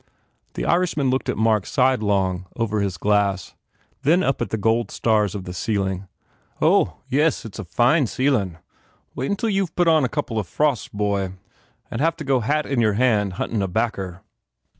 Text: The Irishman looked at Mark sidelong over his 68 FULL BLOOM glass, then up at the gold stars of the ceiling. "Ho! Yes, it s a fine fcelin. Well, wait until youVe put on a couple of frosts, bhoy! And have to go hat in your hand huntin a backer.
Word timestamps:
The 0.55 0.65
Irishman 0.65 1.11
looked 1.11 1.29
at 1.29 1.37
Mark 1.37 1.67
sidelong 1.67 2.47
over 2.55 2.79
his 2.81 2.93
68 2.95 2.99
FULL 2.99 3.03
BLOOM 3.03 3.09
glass, 3.35 3.53
then 4.01 4.23
up 4.23 4.41
at 4.41 4.49
the 4.49 4.57
gold 4.57 4.89
stars 4.89 5.35
of 5.35 5.43
the 5.43 5.53
ceiling. 5.53 6.07
"Ho! 6.55 6.97
Yes, 7.07 7.45
it 7.45 7.53
s 7.53 7.59
a 7.59 7.63
fine 7.65 8.05
fcelin. 8.05 8.53
Well, 8.53 8.61
wait 9.13 9.29
until 9.29 9.49
youVe 9.49 9.75
put 9.75 9.87
on 9.87 10.03
a 10.03 10.09
couple 10.09 10.39
of 10.39 10.47
frosts, 10.47 10.87
bhoy! 10.87 11.33
And 11.91 12.01
have 12.01 12.15
to 12.15 12.23
go 12.23 12.39
hat 12.39 12.65
in 12.65 12.81
your 12.81 12.93
hand 12.93 13.33
huntin 13.33 13.61
a 13.61 13.67
backer. 13.67 14.23